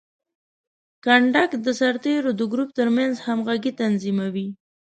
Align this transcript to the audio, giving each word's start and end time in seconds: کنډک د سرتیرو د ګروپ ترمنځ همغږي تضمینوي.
کنډک 1.03 1.51
د 1.65 1.67
سرتیرو 1.79 2.31
د 2.39 2.41
ګروپ 2.51 2.69
ترمنځ 2.79 3.13
همغږي 3.25 3.71
تضمینوي. 3.79 4.47